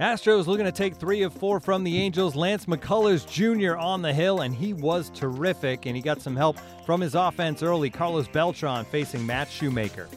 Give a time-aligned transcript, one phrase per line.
[0.00, 2.34] Astros looking to take three of four from the Angels.
[2.34, 3.76] Lance McCullers Jr.
[3.76, 7.62] on the hill, and he was terrific, and he got some help from his offense
[7.62, 7.90] early.
[7.90, 10.08] Carlos Beltran facing Matt Shoemaker.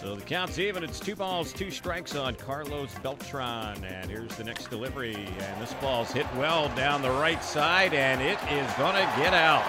[0.00, 0.82] So the count's even.
[0.82, 3.84] It's two balls, two strikes on Carlos Beltran.
[3.84, 5.14] And here's the next delivery.
[5.14, 9.32] And this ball's hit well down the right side, and it is going to get
[9.32, 9.62] out.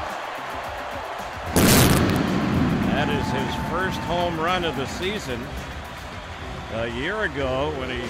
[2.89, 5.39] That is his first home run of the season.
[6.73, 8.01] A year ago, when he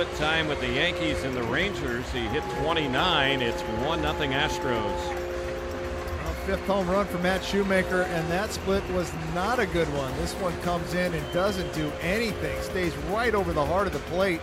[0.00, 3.42] split time with the Yankees and the Rangers, he hit 29.
[3.42, 5.16] It's 1 0 Astros
[6.46, 10.10] fifth home run for Matt Shoemaker, and that split was not a good one.
[10.16, 13.98] This one comes in and doesn't do anything, stays right over the heart of the
[14.10, 14.40] plate.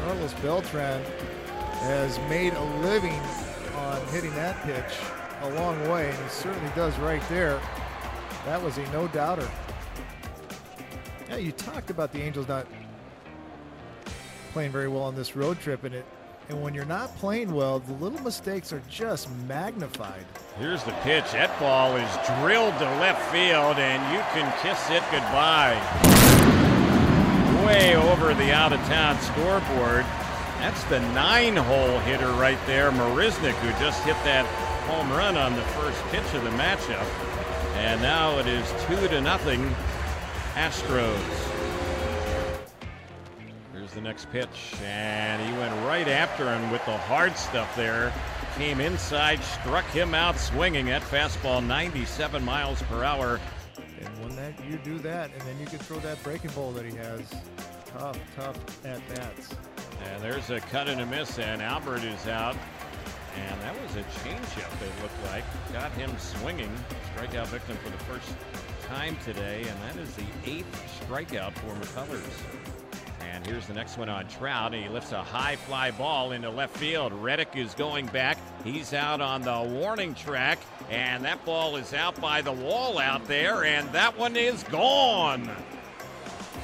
[0.00, 1.02] Carlos Beltran
[1.80, 3.18] has made a living
[3.74, 4.98] on hitting that pitch
[5.40, 7.58] a long way, and he certainly does right there.
[8.44, 9.48] That was a no doubter.
[11.30, 12.66] Yeah, you talked about the Angels not
[14.52, 16.04] playing very well on this road trip, and it
[16.48, 20.24] and when you're not playing well, the little mistakes are just magnified.
[20.58, 21.30] Here's the pitch.
[21.32, 25.78] That ball is drilled to left field, and you can kiss it goodbye.
[27.64, 30.04] Way over the out of town scoreboard.
[30.58, 34.44] That's the nine hole hitter right there, Marisnick, who just hit that
[34.86, 37.06] home run on the first pitch of the matchup.
[37.76, 39.74] And now it is two to nothing
[40.54, 41.51] Astros
[43.94, 48.12] the next pitch, and he went right after him with the hard stuff there.
[48.56, 50.86] Came inside, struck him out swinging.
[50.86, 53.40] That fastball 97 miles per hour.
[54.00, 56.84] And when that you do that, and then you can throw that breaking ball that
[56.84, 57.22] he has,
[57.86, 59.54] tough, tough at bats.
[60.04, 62.56] And there's a cut and a miss, and Albert is out.
[63.36, 65.44] And that was a changeup, it looked like.
[65.72, 66.70] Got him swinging.
[67.14, 68.28] Strikeout victim for the first
[68.86, 72.81] time today, and that is the eighth strikeout for McCullers.
[73.42, 74.72] And here's the next one on Trout.
[74.72, 77.12] And he lifts a high fly ball into left field.
[77.12, 78.38] Reddick is going back.
[78.62, 80.60] He's out on the warning track.
[80.90, 83.64] And that ball is out by the wall out there.
[83.64, 85.50] And that one is gone.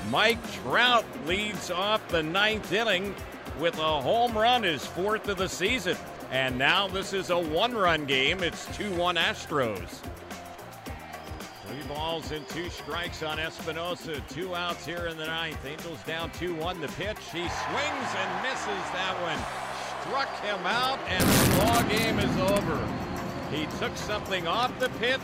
[0.09, 3.13] Mike Trout leads off the ninth inning
[3.59, 5.97] with a home run, his fourth of the season.
[6.31, 8.41] And now this is a one run game.
[8.45, 9.99] It's 2 1 Astros.
[11.69, 14.23] Three balls and two strikes on Espinosa.
[14.31, 15.59] Two outs here in the ninth.
[15.67, 16.81] Angels down 2 1.
[16.81, 17.19] The pitch.
[17.31, 19.39] He swings and misses that one.
[20.01, 22.89] Struck him out, and the ball game is over.
[23.53, 25.21] He took something off the pitch,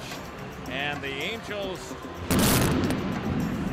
[0.69, 1.94] and the Angels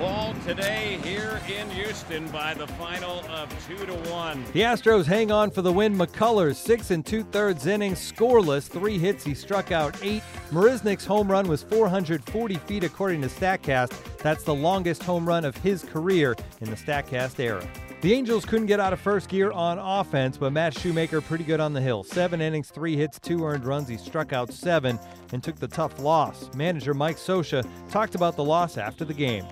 [0.02, 4.44] fall today here in Houston by the final of two to one.
[4.46, 5.96] The Astros hang on for the win.
[5.96, 9.24] McCullers six and two thirds innings, scoreless, three hits.
[9.24, 10.24] He struck out eight.
[10.50, 13.94] Marisnick's home run was 440 feet according to Statcast.
[14.18, 17.64] That's the longest home run of his career in the Statcast era.
[18.02, 21.60] The Angels couldn't get out of first gear on offense, but Matt Shoemaker pretty good
[21.60, 22.04] on the hill.
[22.04, 23.88] Seven innings, three hits, two earned runs.
[23.88, 24.98] He struck out seven
[25.32, 26.50] and took the tough loss.
[26.56, 29.46] Manager Mike Scioscia talked about the loss after the game.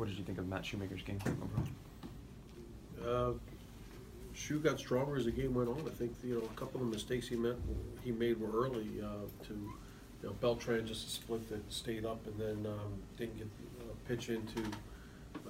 [0.00, 1.68] What did you think of Matt Shoemaker's game overall?
[3.04, 3.32] Uh,
[4.32, 5.82] Shoe got stronger as the game went on.
[5.86, 7.56] I think you know a couple of mistakes he made
[8.02, 12.26] he made were early uh, to you know Beltran just a split that stayed up
[12.26, 13.48] and then um, didn't get
[13.82, 14.62] uh, pitch into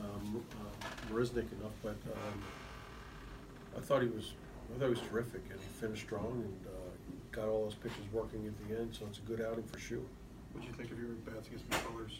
[0.00, 1.76] um, uh, Marisnick enough.
[1.84, 2.42] But um,
[3.76, 4.32] I thought he was
[4.74, 6.90] I thought he was terrific and he finished strong and uh,
[7.30, 8.96] got all those pitches working at the end.
[8.98, 10.04] So it's a good outing for Shoe.
[10.54, 12.16] What do you think of your bats against McCullers?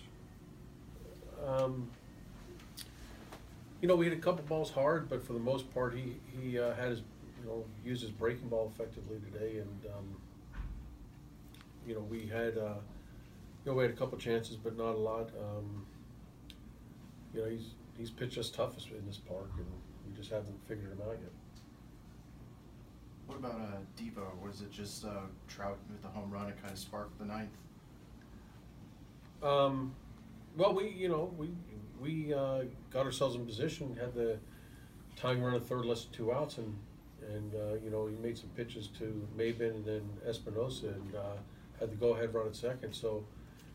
[1.44, 1.91] Um,
[3.80, 6.58] you know, we hit a couple balls hard, but for the most part, he he
[6.58, 7.02] uh, had his
[7.41, 10.16] you know used his breaking ball effectively today, and um,
[11.86, 12.74] you know we had uh,
[13.64, 15.30] you know we had a couple chances, but not a lot.
[15.38, 15.86] Um,
[17.34, 19.66] you know, he's he's pitched us toughest in this park, and
[20.06, 21.32] we just haven't figured him out yet.
[23.26, 24.26] What about uh, Devo?
[24.44, 26.48] Was it just uh, Trout with the home run?
[26.48, 27.50] It kind of sparked the ninth.
[29.42, 29.94] Um,
[30.56, 31.50] well, we you know we
[32.00, 34.38] we uh, got ourselves in position, had the
[35.16, 36.77] tying run at third, less than two outs, and
[37.34, 41.36] and uh, you know he made some pitches to Maybin and then Espinosa, and uh,
[41.78, 42.95] had the go-ahead run at second.
[42.95, 43.24] So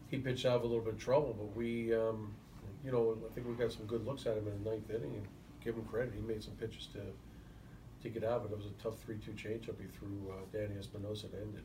[0.10, 2.34] he pitched out of a little bit of trouble, but we, um,
[2.84, 5.14] you know, I think we got some good looks at him in the ninth inning,
[5.16, 5.28] and
[5.64, 6.14] give him credit.
[6.16, 7.02] He made some pitches to
[8.04, 11.28] to get out, but it was a tough three-two changeup he threw uh, Danny Espinosa
[11.28, 11.64] to end it.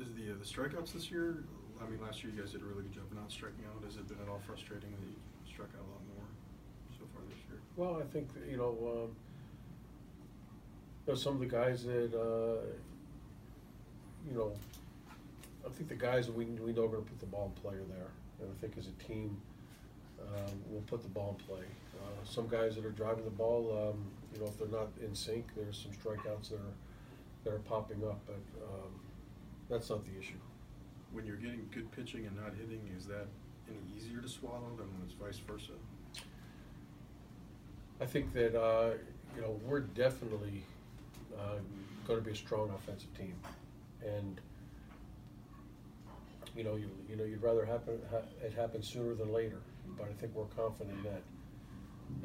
[0.00, 1.44] Is the uh, the strikeouts this year?
[1.80, 3.84] I mean, last year you guys did a really good job not striking out.
[3.84, 5.16] Has it been at all frustrating that you
[5.46, 6.24] struck out a lot more
[6.98, 7.60] so far this year?
[7.76, 9.16] Well, I think you know, um,
[11.06, 12.64] you some of the guys that uh,
[14.26, 14.52] you know,
[15.66, 17.74] I think the guys we we know are going to put the ball in play
[17.74, 18.10] are there,
[18.40, 19.36] and I think as a team,
[20.22, 21.66] um, we'll put the ball in play.
[22.00, 24.00] Uh, some guys that are driving the ball, um,
[24.32, 26.74] you know, if they're not in sync, there's some strikeouts that are
[27.44, 28.92] that are popping up, but um,
[29.70, 30.34] that's not the issue.
[31.12, 33.26] When you're getting good pitching and not hitting, is that
[33.68, 35.72] any easier to swallow than when it's vice versa?
[38.00, 38.90] I think that uh,
[39.36, 40.62] you know we're definitely
[41.38, 41.58] uh,
[42.06, 43.34] going to be a strong offensive team,
[44.04, 44.40] and
[46.56, 49.58] you know you, you know you'd rather happen ha- it happen sooner than later,
[49.98, 51.22] but I think we're confident in that.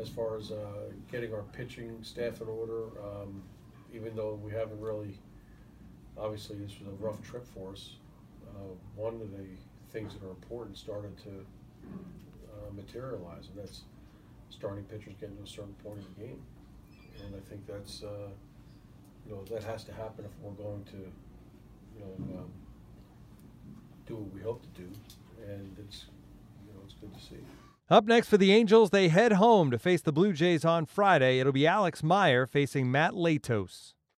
[0.01, 3.43] As far as uh, getting our pitching staff in order, um,
[3.93, 5.15] even though we haven't really,
[6.17, 7.95] obviously this was a rough trip for us.
[8.49, 9.45] Uh, one of the
[9.91, 11.45] things that are important started to
[11.83, 13.81] uh, materialize, and that's
[14.49, 16.41] starting pitchers getting to a certain point in the game.
[17.23, 18.29] And I think that's, uh,
[19.25, 22.51] you know, that has to happen if we're going to, you know, um,
[24.05, 24.89] do what we hope to do.
[25.47, 26.05] And it's,
[26.67, 27.43] you know, it's good to see.
[27.89, 31.39] Up next for the Angels, they head home to face the Blue Jays on Friday.
[31.39, 33.94] It'll be Alex Meyer facing Matt Latos.